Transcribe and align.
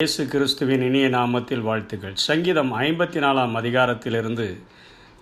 இயேசு 0.00 0.24
கிறிஸ்துவின் 0.26 0.82
இனிய 0.82 1.08
நாமத்தில் 1.08 1.60
வாழ்த்துக்கள். 1.60 2.14
சங்கீதம் 2.16 2.70
ஐம்பத்தி 2.78 3.18
நாலாம் 3.24 3.54
அதிகாரத்திலிருந்து 3.56 4.46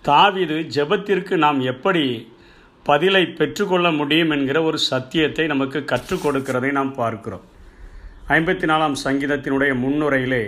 தாவிது 0.05 0.57
ஜெபத்திற்கு 0.75 1.35
நாம் 1.35 1.59
எப்படி 1.59 2.03
பதிலை 2.85 3.25
பெற்றுக்கொள்ள 3.39 3.91
முடியும் 3.91 4.29
என்கிற 4.29 4.61
ஒரு 4.61 4.77
சத்தியத்தை 4.77 5.47
நமக்கு 5.47 5.85
கற்றுக் 5.85 6.23
கொடுக்கிறதை 6.25 6.71
நாம் 6.71 6.95
பார்க்கிறோம். 6.95 7.43
ஐம்பத்தி 8.27 8.67
நாலாம் 8.67 8.95
சங்கீதத்தினுடைய 9.03 9.73
முன்னுரையிலே 9.83 10.43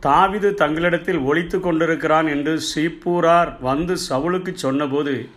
தாவீது 0.00 0.54
தங்களிடத்தில் 0.54 1.20
ஒழித்து 1.20 1.60
கொண்டிருக்கிறான் 1.60 2.26
என்று 2.26 2.60
சீப்பூரார் 2.74 3.60
வந்து 3.60 3.96
சவுளுக்கு 4.08 4.54
சொன்னபோது 4.54 5.28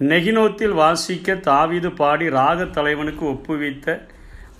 நெகினோத்தில் 0.00 0.78
வாசிக்க 0.84 1.34
தாவீது 1.34 1.90
பாடி 1.92 2.28
ராகத் 2.28 2.70
தலைவனுக்கு 2.70 3.26
ஒப்புவித்த 3.34 3.98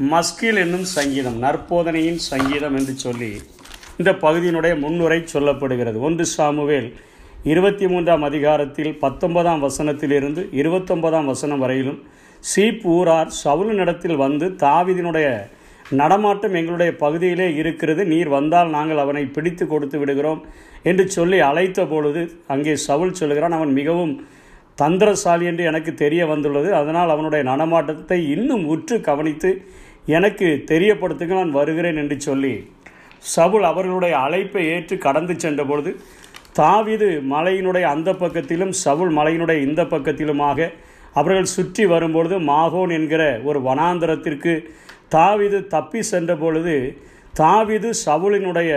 மஸ்கில் 0.08 0.58
என்னும் 0.62 0.84
சங்கீதம் 0.96 1.34
நற்போதனையின் 1.42 2.20
சங்கீதம் 2.28 2.76
என்று 2.78 2.92
சொல்லி 3.02 3.28
இந்த 4.00 4.10
பகுதியினுடைய 4.22 4.74
முன்னுரை 4.82 5.18
சொல்லப்படுகிறது. 5.32 5.98
ஒன்று 6.06 6.24
சாமுவேல் 6.34 6.86
இருபத்தி 7.52 7.86
மூன்றாம் 7.86 8.22
அதிகாரத்தில் 8.28 8.92
பத்தொன்பதாம் 9.02 9.64
வசனத்திலிருந்து 9.66 10.42
இருபத்தொன்பதாம் 10.60 11.28
வசனம் 11.32 11.58
வரையிலும் 11.58 11.98
சீப் 12.50 12.86
ஊரார் 12.94 13.32
சவுலினிடத்தில் 13.42 14.16
வந்து 14.24 14.46
தாவீதினுடைய 14.62 15.26
நடமாட்டம் 16.00 16.56
எங்களுடைய 16.60 16.90
பகுதியிலே 17.02 17.48
இருக்கிறது. 17.60 18.04
நீர் 18.12 18.30
வந்தால் 18.36 18.70
நாங்கள் 18.76 19.02
அவனை 19.04 19.24
பிடித்து 19.36 19.66
கொடுத்து 19.66 19.98
விடுகிறோம் 20.02 20.40
என்று 20.82 21.06
சொல்லி 21.16 21.40
அழைத்த 21.48 21.84
பொழுது 21.92 22.22
அங்கே 22.54 22.76
சவுல் 22.86 23.18
சொல்கிறான் 23.20 23.58
அவன் 23.58 23.74
மிகவும் 23.80 24.14
தந்திரசாலி 24.78 25.44
என்று 25.52 25.64
எனக்கு 25.64 25.94
தெரிய 25.94 26.22
வந்துள்ளது. 26.32 26.68
அதனால் 26.80 27.14
அவனுடைய 27.16 27.44
நடமாட்டத்தை 27.52 28.18
இன்னும் 28.36 28.64
உற்று 28.76 28.98
கவனித்து 29.10 29.52
எனக்கு 30.06 30.48
தெரியப்படுத்துங்க 30.68 31.34
நான் 31.34 31.52
வருகிறேன் 31.52 31.96
என்று 31.96 32.16
சொல்லி 32.20 32.54
சவுல் 33.26 33.64
அவர்களுடைய 33.64 34.14
அழைப்பை 34.16 34.62
ஏற்று 34.66 34.96
கடந்து 34.98 35.34
சென்ற 35.38 35.64
பொழுது 35.64 35.90
தாவிது 36.58 37.08
மலையினுடைய 37.30 37.84
அந்த 37.86 38.10
பக்கத்திலும் 38.12 38.72
சவுல் 38.80 39.12
மலையினுடைய 39.16 39.58
இந்த 39.60 39.82
பக்கத்திலுமாக 39.84 40.68
அவர்கள் 41.12 41.52
சுற்றி 41.54 41.84
வரும்பொழுது 41.86 42.36
மாகோன் 42.44 42.90
என்கிற 42.90 43.22
ஒரு 43.44 43.58
வனாந்தரத்திற்கு 43.62 44.52
தாவிது 45.08 45.58
தப்பி 45.66 46.00
சென்ற 46.02 46.34
பொழுது 46.36 46.74
தாவிது 47.38 47.90
சவுலினுடைய 48.06 48.72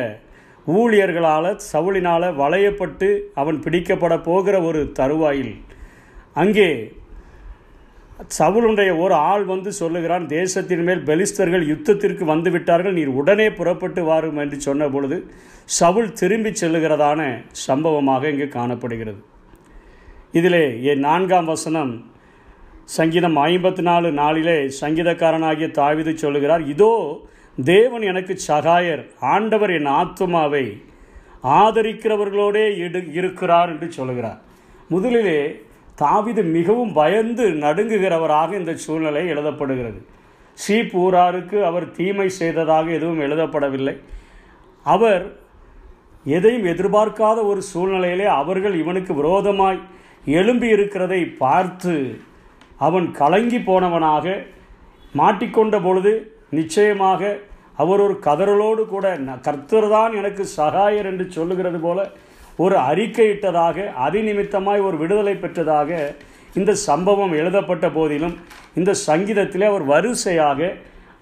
ஊழியர்களால் 0.67 1.49
சவுளினால் 1.73 2.27
வளையப்பட்டு 2.35 3.09
அவன் 3.33 3.57
பிடிக்கப்பட 3.59 4.13
போகிற 4.21 4.55
ஒரு 4.61 4.81
தருவாயில் 4.91 5.53
அங்கே 6.33 6.69
சவுலுடைய 8.37 8.97
ஒரு 8.97 9.13
ஆள் 9.13 9.43
வந்து 9.43 9.71
சொல்லுகிறான் 9.71 10.25
தேசத்தின் 10.27 10.83
மேல் 10.83 11.01
பெலிஸ்தர்கள் 11.07 11.63
யுத்தத்திற்கு 11.71 12.23
வந்து 12.23 12.49
விட்டார்கள் 12.51 12.93
நீர் 12.93 13.11
உடனே 13.19 13.49
புறப்பட்டு 13.49 14.01
வாரும் 14.03 14.37
என்று 14.37 14.57
சொன்ன 14.61 14.87
பொழுது 14.87 15.17
சவுல் 15.79 16.13
திரும்பி 16.13 16.51
செல்லுகிறதான 16.51 17.19
சம்பவமாக 17.67 18.29
இங்கு 18.29 18.47
காணப்படுகிறது. 18.47 19.19
இதிலே 20.31 20.65
என் 20.91 20.99
நான்காம் 20.99 21.45
வசனம் 21.45 21.93
சங்கீதம் 22.97 23.37
ஐம்பத்தி 23.49 23.81
நாலு 23.81 24.11
நாளிலே 24.11 24.57
சங்கீதக்காரனாகிய 24.81 25.67
தாவிது 25.79 26.13
சொல்லுகிறார் 26.13 26.63
இதோ 26.67 26.93
தேவன் 27.57 28.01
எனக்கு 28.01 28.33
சகாயர் 28.47 29.03
ஆண்டவர் 29.19 29.71
என் 29.71 29.91
ஆத்துமாவை 29.99 30.65
ஆதரிக்கிறவர்களோடே 31.43 32.65
இடு 32.85 32.99
இருக்கிறார் 33.13 33.69
என்று 33.69 33.91
சொல்லுகிறார். 33.91 34.39
முதலிலே 34.89 35.39
தாவிது 36.01 36.43
மிகவும் 36.57 36.93
பயந்து 36.93 37.45
நடுங்குகிறவராக 37.63 38.49
இந்த 38.59 38.73
சூழ்நிலை 38.85 39.23
எழுதப்படுகிறது. 39.33 39.99
சீப் 40.57 40.93
ஊராருக்கு 41.03 41.57
அவர் 41.69 41.85
தீமை 41.91 42.27
செய்ததாக 42.39 42.85
எதுவும் 42.97 43.23
எழுதப்படவில்லை. 43.25 43.95
அவர் 44.85 45.23
எதையும் 46.25 46.67
எதிர்பார்க்காத 46.73 47.39
ஒரு 47.51 47.61
சூழ்நிலையிலே 47.71 48.27
அவர்கள் 48.41 48.75
இவனுக்கு 48.81 49.13
விரோதமாய் 49.13 49.79
எழும்பி 50.37 50.67
இருக்கிறதை 50.75 51.21
பார்த்து 51.43 51.95
அவன் 52.77 53.07
கலங்கி 53.11 53.59
போனவனாக 53.69 54.35
மாட்டிக்கொண்ட 55.15 55.75
பொழுது 55.83 56.13
நிச்சயமாக 56.59 57.21
அவர் 57.81 58.01
ஒரு 58.01 58.15
கதறலோடு 58.25 58.83
கூட 58.85 59.05
கர்த்தர் 59.47 59.87
தான் 59.89 60.13
எனக்கு 60.13 60.43
சகாயர் 60.57 61.09
என்று 61.11 61.25
சொல்லுகிறது 61.31 61.79
போல 61.79 61.99
ஒரு 62.55 62.75
அறிக்கையிட்டதாக 62.75 63.85
அதிநிமித்தமாய் 64.07 64.81
ஒரு 64.81 64.97
விடுதலை 64.97 65.33
பெற்றதாக 65.33 66.15
இந்த 66.53 66.73
சம்பவம் 66.73 67.31
எழுதப்பட்ட 67.31 67.89
போதிலும் 67.89 68.35
இந்த 68.75 68.95
சங்கீதத்திலே 69.07 69.61
அவர் 69.61 69.83
வரிசையாக 69.83 70.73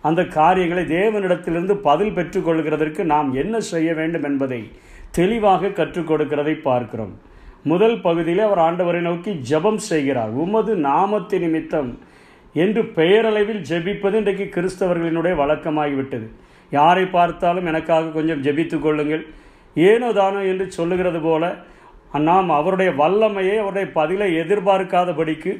அந்த 0.02 0.26
காரியங்களை 0.26 0.84
தேவனிடத்திலிருந்து 0.84 1.72
பதில் 1.72 2.16
பெற்றுக்கொள்கிறதற்கு 2.16 3.04
நாம் 3.04 3.34
என்ன 3.34 3.60
செய்ய 3.60 3.94
வேண்டும் 3.94 4.24
என்பதை 4.24 4.72
தெளிவாக 5.12 5.70
கற்றுக் 5.70 6.10
கொடுக்கிறதை 6.12 6.54
பார்க்கிறோம். 6.62 7.20
முதல் 7.64 8.02
பகுதியில் 8.02 8.40
அவர் 8.40 8.58
ஆண்டவரை 8.58 9.00
நோக்கி 9.00 9.32
ஜெபம் 9.50 9.82
செய்கிறார். 9.90 10.30
உமது 10.30 10.76
நாமத்து 10.76 11.40
நிமித்தம் 11.40 12.00
என்று 12.54 12.86
பெயரளவில் 12.86 13.62
ஜெபிப்பது 13.70 14.14
இன்றைக்கு 14.14 14.46
கிறிஸ்தவர்களினுடைய 14.56 15.36
வழக்கமாகிவிட்டது. 15.42 16.28
யாரை 16.72 17.06
பார்த்தாலும் 17.06 17.66
எனக்காக 17.66 18.06
கொஞ்சம் 18.08 18.42
ஜெபித்து 18.42 18.80
கொள்ளுங்கள். 18.80 19.26
ஏனோ 19.76 20.08
தானோ 20.20 20.40
என்று 20.52 20.66
சொல்லுகிறது 20.72 21.20
போல 21.28 21.54
நாம் 22.30 22.50
அவருடைய 22.60 22.92
வல்லமையை 23.02 23.56
அவருடைய 23.60 23.88
பதிலை 24.00 24.28
எதிர்பார்க்காதபடிக்கு 24.42 25.54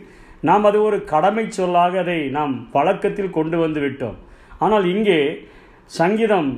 நாம் 0.50 0.66
அது 0.70 0.78
ஒரு 0.88 0.98
கடமை 1.12 1.46
சொல்லாக 1.50 2.00
அதை 2.00 2.20
நாம் 2.38 2.54
பழக்கத்தில் 2.76 3.36
கொண்டு 3.38 3.58
வந்து 3.58 3.80
விட்டோம். 3.80 4.18
ஆனால் 4.64 4.86
இங்கே 4.96 5.20
சங்கீதம் 6.00 6.50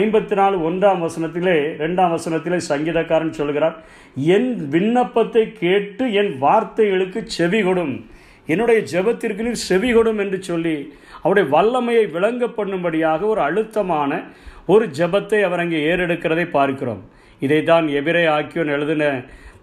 ஐம்பத்தி 0.00 0.34
நாலு 0.40 0.56
ஒன்றாம் 0.68 1.02
வசனத்திலே 1.06 1.56
ரெண்டாம் 1.82 2.14
வசனத்திலே 2.16 2.58
சங்கீதக்காரன் 2.68 3.38
சொல்கிறார் 3.40 3.76
என் 4.36 4.50
விண்ணப்பத்தை 4.74 5.44
கேட்டு 5.52 6.06
என் 6.12 6.32
வார்த்தைகளுக்கு 6.44 7.22
செவி 7.36 7.60
கொடும். 7.62 7.94
என்னுடைய 8.48 8.80
ஜெபத்திற்கு 8.92 9.44
நீர் 9.46 9.64
செவி 9.68 9.90
கொடும் 9.92 10.20
என்று 10.24 10.38
சொல்லி 10.42 10.76
அவருடைய 11.22 11.46
வல்லமையை 11.54 12.04
விளங்க 12.16 12.46
பண்ணும்படியாக 12.56 13.20
ஒரு 13.32 13.40
அழுத்தமான 13.40 14.20
ஒரு 14.66 14.84
ஜெபத்தை 14.98 15.40
அவர் 15.48 15.62
அங்கே 15.64 15.78
ஏறெடுக்கிறதை 15.90 16.46
பார்க்கிறோம். 16.50 17.02
இதைத்தான் 17.42 17.86
எபிரே 17.98 18.24
ஆக்கியோன் 18.36 18.74
எழுதின 18.76 19.04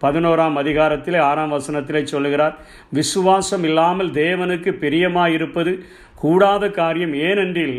பதினோராம் 0.04 0.58
அதிகாரத்திலே 0.62 1.20
ஆறாம் 1.30 1.54
வசனத்திலே 1.56 2.02
சொல்லுகிறார் 2.04 2.56
விசுவாசம் 2.98 3.66
இல்லாமல் 3.70 4.12
தேவனுக்கு 4.22 4.72
பிரியமாயிருப்பது 4.84 5.72
கூடாத 6.16 6.70
காரியம் 6.80 7.16
ஏனென்றில் 7.28 7.78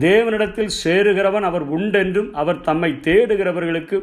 தேவனிடத்தில் 0.00 0.72
சேருகிறவன் 0.82 1.46
அவர் 1.50 1.64
உண்டென்றும் 1.76 2.30
அவர் 2.40 2.64
தம்மை 2.68 2.90
தேடுகிறவர்களுக்கு 3.06 3.96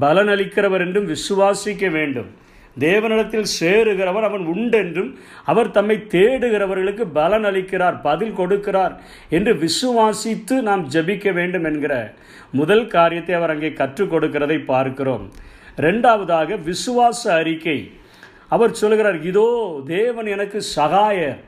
பலனளிக்கிறவர் 0.00 0.84
என்றும் 0.86 1.10
விசுவாசிக்க 1.14 1.90
வேண்டும். 1.90 2.30
தேவனிடத்தில் 2.78 3.48
சேருகிறவர் 3.60 4.26
அவன் 4.28 4.46
உண்டென்றும் 4.54 5.10
அவர் 5.44 5.70
தம்மை 5.70 5.96
தேடுகிறவர்களுக்கு 6.14 7.04
பலன் 7.18 7.44
அளிக்கிறார் 7.44 7.96
பதில் 8.02 8.36
கொடுக்கிறார் 8.36 8.94
என்று 9.36 9.52
விசுவாசித்து 9.64 10.56
நாம் 10.60 10.84
ஜபிக்க 10.88 11.32
வேண்டும் 11.32 11.64
என்கிற 11.64 11.94
முதல் 12.52 12.86
காரியத்தை 12.86 13.34
அவர் 13.34 13.50
அங்கே 13.50 13.72
கற்றுக் 13.72 14.12
கொடுக்கிறதை 14.12 14.58
பார்க்கிறோம். 14.64 15.24
ரெண்டாவதாக 15.76 16.58
விசுவாச 16.70 17.22
அறிக்கை. 17.40 17.78
அவர் 18.48 18.72
சொல்கிறார் 18.72 19.22
இதோ 19.22 19.48
தேவன் 19.86 20.26
எனக்கு 20.26 20.58
சகாயர். 20.76 21.40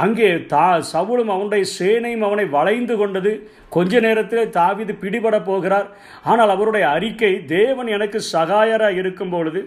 அங்கே 0.00 0.28
தா 0.52 0.64
சவுளும் 0.92 1.32
அவனுடைய 1.34 1.64
சேனையும் 1.78 2.24
அவனை 2.28 2.44
வளைந்து 2.56 2.94
கொண்டது. 2.96 3.32
கொஞ்ச 3.76 4.00
நேரத்தில் 4.06 4.52
தாவிது 4.58 4.92
பிடிபட 5.02 5.36
போகிறார். 5.48 5.88
ஆனால் 6.30 6.52
அவருடைய 6.54 6.84
அறிக்கை 6.96 7.32
தேவன் 7.56 7.88
எனக்கு 7.96 8.20
சகாயராக 8.34 9.00
இருக்கும் 9.02 9.32
பொழுது 9.34 9.62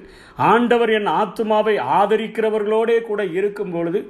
ஆண்டவர் 0.51 0.93
என் 0.99 1.09
ஆத்மாவை 1.21 1.75
ஆதரிக்கிறவர்களோடே 1.99 2.97
கூட 3.09 3.23
இருக்கும் 3.39 3.73
பொழுது 3.75 4.01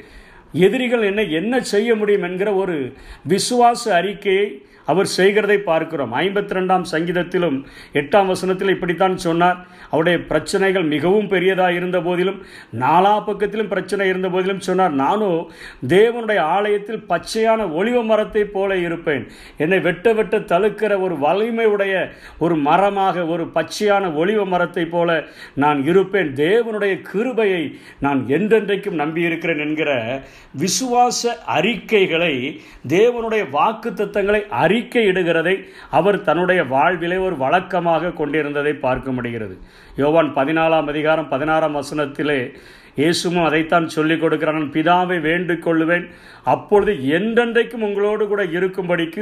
எதிரிகள் 0.54 1.04
என்ன 1.04 1.22
என்ன 1.22 1.62
செய்ய 1.62 1.96
முடியும் 1.96 2.24
என்கிற 2.24 2.54
ஒரு 2.54 2.94
விசுவாச 3.30 3.94
அறிக்கையை 3.94 4.62
அவர் 4.86 5.06
செய்கிறதை 5.06 5.58
பார்க்கிறோம். 5.58 6.14
ஐம்பத்தி 6.14 6.56
ரெண்டாம் 6.58 6.86
சங்கீதத்திலும் 6.92 7.66
எட்டாம் 7.94 8.26
வசனத்தில் 8.26 8.70
இப்படித்தான் 8.70 9.18
சொன்னார். 9.18 9.58
அவருடைய 9.90 10.18
பிரச்சனைகள் 10.22 10.84
மிகவும் 10.84 11.28
பெரியதாக 11.28 11.74
இருந்த 11.74 12.02
போதிலும் 12.02 12.42
நாலா 12.80 13.14
பக்கத்திலும் 13.28 13.68
பிரச்சனை 13.68 14.08
இருந்த 14.08 14.30
போதிலும் 14.30 14.60
சொன்னார். 14.60 14.92
நானும் 14.92 15.52
தேவனுடைய 15.88 16.40
ஆலயத்தில் 16.40 17.04
பச்சையான 17.10 17.68
ஒளிவ 17.80 18.04
மரத்தை 18.04 18.44
போல 18.44 18.78
இருப்பேன். 18.78 19.28
என்னை 19.58 19.80
வெட்ட 19.80 20.14
வெட்ட 20.14 20.38
தழுக்கிற 20.38 21.00
ஒரு 21.00 21.16
வலிமையுடைய 21.16 22.10
ஒரு 22.40 22.56
மரமாக 22.56 23.26
ஒரு 23.26 23.46
பச்சையான 23.56 24.14
ஒளிவ 24.16 24.46
மரத்தை 24.46 24.86
போல 24.86 25.24
நான் 25.56 25.86
இருப்பேன். 25.86 26.36
தேவனுடைய 26.36 27.02
கிருபையை 27.02 27.64
நான் 28.00 28.26
என்றென்றைக்கும் 28.28 29.02
நம்பியிருக்கிறேன் 29.04 29.60
என்கிற 29.60 30.22
விசுவாச 30.52 31.36
அறிக்கைகளை 31.46 32.62
தேவனுடைய 32.88 33.50
வாக்கு 33.50 33.92
தத்தங்களை 33.92 34.42
அறிக்கையிடுகிறதை 34.64 35.64
அவர் 35.92 36.22
தன்னுடைய 36.22 36.64
வாழ்விலே 36.64 37.18
ஒரு 37.18 37.38
வழக்கமாக 37.38 38.12
கொண்டிருந்ததை 38.12 38.74
பார்க்க 38.74 39.12
முடிகிறது. 39.12 39.58
யோவான் 39.96 40.36
பதினாலாம் 40.36 40.88
அதிகாரம் 40.88 41.30
பதினாறாம் 41.30 41.76
வசனத்திலே 41.76 42.56
இயேசுவும் 42.98 43.46
அதைத்தான் 43.48 43.86
சொல்லிக் 43.96 44.22
கொடுக்கிறான். 44.24 44.58
நான் 44.60 44.74
பிதாவை 44.76 45.18
வேண்டிக் 45.28 45.66
கொள்ளுவேன் 45.66 46.06
அப்பொழுது 46.52 46.94
என்றென்றைக்கும் 47.18 47.84
உங்களோடு 47.88 48.24
கூட 48.28 48.42
இருக்கும்படிக்கு 48.58 49.22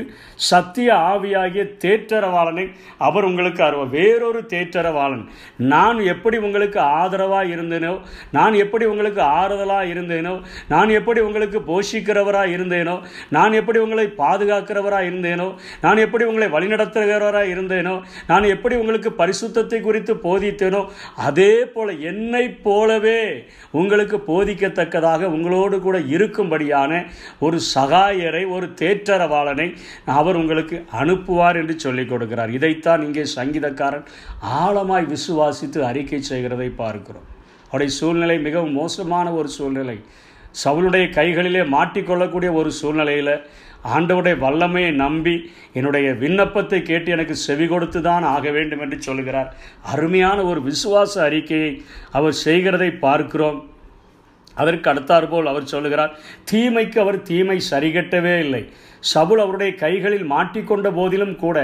சத்திய 0.49 0.89
ஆவியாகிய 1.11 1.63
தேற்றரவாளனை 1.83 2.65
அவர் 3.07 3.27
உங்களுக்கு 3.29 3.61
அருவ 3.67 3.83
வேறொரு 3.95 4.41
தேற்றரவாளன். 4.53 5.23
நான் 5.73 5.99
எப்படி 6.13 6.37
உங்களுக்கு 6.47 6.79
ஆதரவாக 6.99 7.53
இருந்தேனோ 7.55 7.93
நான் 8.37 8.55
எப்படி 8.63 8.85
உங்களுக்கு 8.93 9.21
ஆறுதலாக 9.39 9.91
இருந்தேனோ 9.93 10.33
நான் 10.73 10.91
எப்படி 10.99 11.21
உங்களுக்கு 11.27 11.61
போஷிக்கிறவராக 11.69 12.55
இருந்தேனோ 12.57 12.95
நான் 13.37 13.55
எப்படி 13.61 13.79
உங்களை 13.85 14.07
பாதுகாக்கிறவராக 14.21 15.09
இருந்தேனோ 15.11 15.47
நான் 15.85 16.03
எப்படி 16.05 16.25
உங்களை 16.31 16.49
வழிநடத்துகிறவராக 16.57 17.53
இருந்தேனோ 17.55 17.95
நான் 18.27 18.51
எப்படி 18.55 18.75
உங்களுக்கு 18.81 19.11
பரிசுத்தத்தை 19.21 19.81
குறித்து 19.81 20.15
போதித்தேனோ 20.27 20.83
அதே 21.29 21.53
போல 21.75 21.91
என்னை 22.11 22.45
போலவே 22.67 23.21
உங்களுக்கு 23.71 24.17
போதிக்கத்தக்கதாக 24.27 25.23
உங்களோடு 25.23 25.79
கூட 25.79 25.99
இருக்கும்படியான 25.99 27.05
ஒரு 27.39 27.59
சகாயரை 27.75 28.49
ஒரு 28.49 28.67
தேற்றரவாளனை 28.67 29.75
அவர் 30.05 30.35
உங்களுக்கு 30.35 30.85
அனுப்புவார் 30.93 31.55
என்று 31.55 31.79
சொல்லிக் 31.79 32.13
கொடுக்கிறார். 32.13 32.49
இதைத்தான் 32.49 33.01
இங்கே 33.01 33.23
சங்கீதக்காரன் 33.35 34.05
ஆழமாய் 34.41 35.15
விசுவாசித்து 35.15 35.79
அறிக்கை 35.79 36.21
செய்கிறதை 36.21 36.69
பார்க்கிறோம். 36.69 37.27
அவருடைய 37.65 37.99
சூழ்நிலை 37.99 38.39
மிகவும் 38.39 38.73
மோசமான 38.73 39.31
ஒரு 39.31 39.47
சூழ்நிலை. 39.47 39.99
சவுளுடைய 40.63 41.05
கைகளிலே 41.09 41.63
மாட்டிக்கொள்ளக்கூடிய 41.75 42.51
ஒரு 42.53 42.71
சூழ்நிலையில் 42.71 43.35
ஆண்டவுடைய 43.95 44.35
வல்லமையை 44.37 44.91
நம்பி 44.91 45.35
என்னுடைய 45.73 46.07
விண்ணப்பத்தை 46.13 46.79
கேட்டு 46.81 47.11
எனக்கு 47.11 47.35
செவி 47.35 47.65
கொடுத்து 47.67 48.01
தான் 48.01 48.23
ஆக 48.23 48.51
வேண்டும் 48.51 48.79
என்று 48.79 48.97
சொல்கிறார் 49.01 49.49
அருமையான 49.93 50.43
ஒரு 50.43 50.61
விசுவாச 50.69 51.13
அறிக்கையை 51.27 51.71
அவர் 52.11 52.35
செய்கிறதை 52.45 52.89
பார்க்கிறோம். 53.05 53.59
அதற்கு 54.55 54.87
அடுத்தாற்போல் 54.91 55.51
அவர் 55.51 55.71
சொல்லுகிறார் 55.73 56.15
தீமைக்கு 56.51 56.99
அவர் 56.99 57.21
தீமை 57.21 57.57
சரிகட்டவே 57.71 58.39
இல்லை. 58.39 58.63
சவுல் 59.01 59.39
அவருடைய 59.39 59.75
கைகளில் 59.75 60.31
மாட்டிக்கொண்ட 60.31 60.87
போதிலும் 60.93 61.35
கூட 61.35 61.57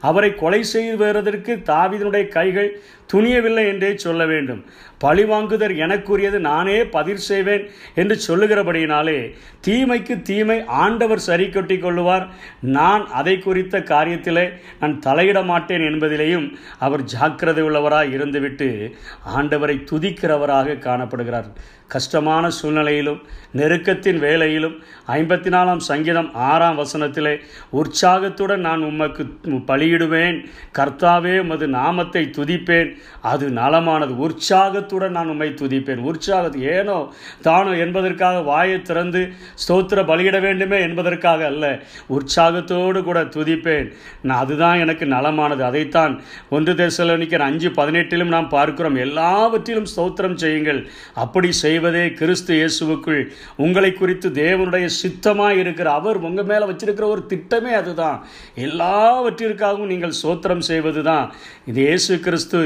அவரை 0.00 0.34
கொலை 0.34 0.62
செய்வதற்கு 0.62 1.52
தாவிதனுடைய 1.66 2.28
கைகள் 2.28 2.70
துணியவில்லை 3.12 3.64
என்றே 3.66 3.96
சொல்ல 3.96 4.26
வேண்டும். 4.26 4.60
பழிவாங்குதர் 5.04 5.74
எனக்குரியது 5.84 6.38
நானே 6.38 6.76
பதிர் 6.82 7.22
செய்வேன் 7.28 7.64
என்று 7.94 8.16
சொல்லுகிறபடியினாலே 8.26 9.18
தீமைக்கு 9.66 10.22
தீமை 10.22 10.64
ஆண்டவர் 10.66 11.18
சரி 11.18 11.48
கட்டி 11.48 11.76
கொள்ளுவார். 11.76 12.26
நான் 12.60 13.04
அதை 13.10 13.38
குறித்த 13.38 13.80
காரியத்திலே 13.80 14.46
நான் 14.80 15.00
தலையிட 15.06 15.44
மாட்டேன் 15.44 15.80
என்பதிலேயும் 15.80 16.48
அவர் 16.78 17.04
ஜாக்கிரதை 17.04 17.64
உள்ளவராக 17.64 18.14
இருந்துவிட்டு 18.18 18.92
ஆண்டவரை 19.36 19.76
துதிக்கிறவராக 19.90 20.78
காணப்படுகிறார். 20.78 21.50
கஷ்டமான 21.88 22.50
சூழ்நிலையிலும் 22.50 23.22
நெருக்கத்தின் 23.56 24.18
வேலையிலும் 24.18 24.76
ஐம்பத்தி 25.06 25.50
நாலாம் 25.54 25.82
சங்கீதம் 25.90 26.34
ஆறாம் 26.34 26.71
வசனத்திலே 26.78 27.34
உற்சாகத்துடன் 27.70 28.60
நான் 28.60 28.82
உமக்கு 28.82 29.24
பலியிடுவேன். 29.70 30.38
கர்த்தாவே 30.78 31.34
உமது 31.38 31.68
நாமத்தை 31.68 32.30
துதிப்பேன். 32.38 32.90
அது 33.20 33.48
நலமானது. 33.48 34.14
உற்சாகத்துடன் 34.26 35.16
நான் 35.18 35.28
உம்மை 35.28 35.48
துதிப்பேன். 35.62 36.02
உற்சாகத்து 36.10 36.60
ஏனோ 36.76 36.98
தானோ 37.42 37.72
என்பதற்காக 37.76 38.40
வாயை 38.40 38.82
திறந்து 38.82 39.22
ஸ்தோத்திர 39.64 40.00
பலியிட 40.10 40.40
வேண்டுமே 40.40 40.80
என்பதற்காக 40.80 41.44
அல்ல. 41.44 41.64
உற்சாகத்தோடு 42.08 43.02
கூட 43.02 43.22
துதிப்பேன். 43.36 43.88
நான் 44.22 44.38
அதுதான் 44.38 44.78
எனக்கு 44.78 45.04
நலமானது. 45.06 45.62
அதைத்தான் 45.70 46.14
ஒன்று 46.50 46.72
தேசலனிக்கிற 46.72 47.42
அஞ்சு 47.50 47.68
பதினெட்டிலும் 47.68 48.34
நாம் 48.36 48.48
பார்க்கிறோம். 48.48 48.96
எல்லாவற்றிலும் 49.06 49.90
ஸ்தோத்திரம் 49.96 50.34
செய்யுங்கள். 50.34 50.80
அப்படி 51.14 51.52
செய்வதே 51.52 52.04
கிறிஸ்து 52.12 52.52
இயேசுவுக்குள். 52.54 53.22
உங்களை 53.56 53.92
குறித்து 53.92 54.28
தேவனுடைய 54.30 54.86
சித்தமாக 55.00 55.54
இருக்கிற 55.54 55.88
அவர் 55.92 56.18
உங்கள் 56.28 56.44
மேலே 56.44 56.61
வச்சிருக்கிற 56.70 57.06
ஒரு 57.14 57.22
திட்டமே 57.32 57.72
அதுதான். 57.80 58.18
எல்லாவற்றிற்காகவும் 58.66 59.92
நீங்கள் 59.92 60.18
சோத்திரம் 60.22 60.66
செய்வது 60.70 61.02
தான் 61.02 61.26
இது 61.70 61.80
இயேசு 61.88 62.16
கிறிஸ்து 62.26 62.60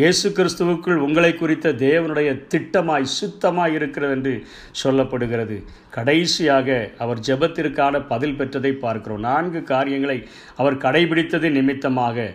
இயேசு 0.00 0.26
கிறிஸ்துவுக்குள் 0.36 1.02
உங்களை 1.06 1.30
குறித்த 1.34 1.72
தேவனுடைய 1.82 2.28
திட்டமாய் 2.52 3.06
சுத்தமாய் 3.20 3.74
இருக்கிறது 3.78 4.14
என்று 4.16 4.32
சொல்லப்படுகிறது. 4.82 5.56
கடைசியாக 5.96 6.68
அவர் 6.98 7.18
ஜெபத்திற்கான 7.26 8.00
பதில் 8.12 8.38
பெற்றதை 8.38 8.72
பார்க்கிறோம். 8.84 9.20
நான்கு 9.20 9.62
காரியங்களை 9.72 10.18
அவர் 10.56 10.82
கடைபிடித்தது 10.84 11.50
நிமித்தமாக. 11.50 12.26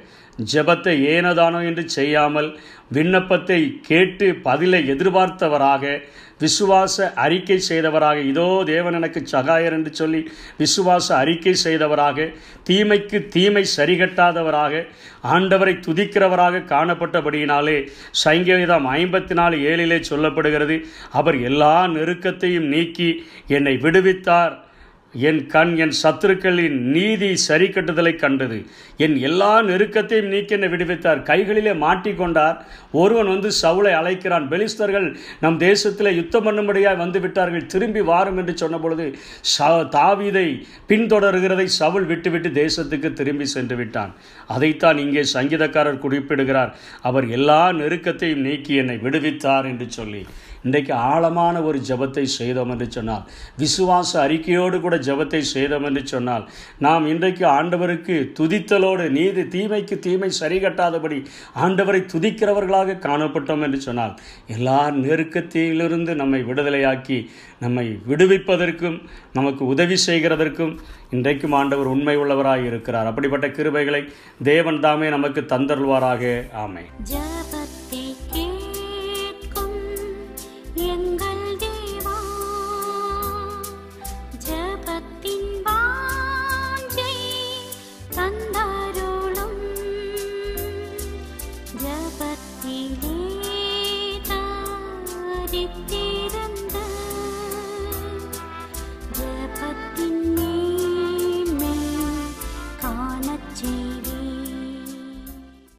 ஜெபத்தை 0.46 1.08
ஏனதானோ 1.08 1.62
என்று 1.62 1.90
செய்யாமல் 1.90 2.58
விண்ணப்பத்தை 2.92 3.80
கேட்டு 3.82 4.36
பதிலை 4.36 4.88
எதிர்பார்த்தவராக 4.88 6.00
விசுவாச 6.42 7.14
அறிக்கை 7.16 7.60
செய்தவராக 7.70 8.18
இதோ 8.22 8.64
தேவன் 8.64 8.94
எனக்கு 8.94 9.22
சகாயர் 9.26 9.74
என்று 9.74 9.94
சொல்லி 9.94 10.28
விசுவாச 10.58 11.16
அறிக்கை 11.16 11.54
செய்தவராக 11.54 12.28
தீமைக்கு 12.64 13.28
தீமை 13.28 13.66
சரிகட்டாதவராக 13.78 14.84
ஆண்டவரை 15.24 15.74
துதிக்கிறவராக 15.80 16.60
காணப்பட்டபடியினாலே 16.60 17.88
சங்கீதம் 18.12 18.86
ஐம்பத்தி 18.86 19.34
நாலு 19.34 19.58
ஏழிலே 19.58 20.02
சொல்லப்படுகிறது 20.10 20.84
அவர் 21.12 21.42
எல்லா 21.42 21.88
நெருக்கத்தையும் 21.88 22.68
நீக்கி 22.68 23.24
என்னை 23.48 23.78
விடுவித்தார். 23.78 24.67
என் 25.14 25.48
கண் 25.48 25.76
என் 25.76 25.94
சத்துருக்களின் 26.04 26.80
நீதி 26.80 27.36
சரி 27.36 27.68
கட்டுதலை 27.68 28.16
கண்டது. 28.16 28.66
என் 28.98 29.18
எல்லா 29.18 29.62
நெருக்கத்தையும் 29.62 30.28
நீக்கி 30.28 30.54
என்னை 30.54 30.70
விடுவித்தார். 30.70 31.24
கைகளிலே 31.24 31.72
மாட்டிக்கொண்டார். 31.72 32.58
ஒருவன் 33.02 33.32
வந்து 33.34 33.50
சவுளை 33.62 33.94
அழைக்கிறான். 34.00 34.46
பெலிஸ்தர்கள் 34.52 35.08
நம் 35.44 35.60
தேசத்தில் 35.66 36.18
யுத்தம் 36.20 36.46
பண்ணும்படியாக 36.48 37.02
வந்து 37.04 37.22
விட்டார்கள். 37.26 37.68
திரும்பி 37.74 38.02
வாரும் 38.12 38.40
என்று 38.42 38.56
சொன்ன 38.62 38.80
பொழுது 38.84 39.06
ச 39.54 39.70
தாவீதை 39.98 40.48
பின்தொடர்கிறதை 40.92 41.68
சவுல் 41.80 42.10
விட்டுவிட்டு 42.12 42.52
தேசத்துக்கு 42.62 43.12
திரும்பி 43.22 43.48
சென்று 43.56 43.78
விட்டான். 43.82 44.12
அதைத்தான் 44.56 45.00
இங்கே 45.06 45.24
சங்கீதக்காரர் 45.36 46.04
குறிப்பிடுகிறார். 46.06 46.74
அவர் 47.10 47.28
எல்லா 47.38 47.62
நெருக்கத்தையும் 47.82 48.46
நீக்கி 48.48 48.76
என்னை 48.84 48.98
விடுவித்தார் 49.08 49.68
என்று 49.72 49.90
சொல்லி. 50.00 50.24
இன்றைக்கு 50.66 50.94
ஆழமான 51.10 51.56
ஒரு 51.62 51.80
ஜபத்தை 51.90 52.24
செய்தோம் 52.38 52.72
என்று 52.74 52.88
சொன்னால் 52.96 53.26
விசுவாச 53.62 54.12
அறிக்கையோடு 54.24 54.78
கூட 54.80 54.96
ஜபத்தை 55.08 55.42
செய்தோம் 55.52 55.86
என்று 55.90 56.02
சொன்னால் 56.14 56.46
நாம் 56.86 57.04
இன்றைக்கு 57.08 57.46
ஆண்டவருக்கு 57.58 58.16
துதித்தலோடு 58.40 59.06
நீதி 59.10 59.44
தீமைக்கு 59.56 59.98
தீமை 60.00 60.30
சரி 60.40 60.58
கட்டாதபடி 60.60 61.20
ஆண்டவரை 61.66 62.02
துதிக்கிறவர்களாக 62.14 62.87
காணப்பட்டோம் 62.94 63.62
என்று 63.62 63.82
சொன்னால் 63.82 64.18
எல்லா 64.48 64.90
நெருக்கத்திலிருந்து 64.90 66.16
நம்மை 66.16 66.44
விடுதலையாக்கி 66.44 67.28
நம்மை 67.60 68.00
விடுவிப்பதற்கும் 68.10 69.02
நமக்கு 69.34 69.66
உதவி 69.66 69.96
செய்கிறதற்கும் 70.06 70.78
இன்றைக்கும் 71.10 71.52
ஆண்டவர் 71.52 71.86
உண்மை 71.86 72.18
உள்ளவராக 72.18 72.66
இருக்கிறார். 72.66 73.06
அப்படிப்பட்ட 73.06 73.48
கிருபைகளை 73.48 74.12
தேவன் 74.44 74.80
தாமே 74.80 75.10
நமக்கு 75.10 75.42
தந்தருள்வாராக. 75.42 76.54
ஆமை 76.54 76.84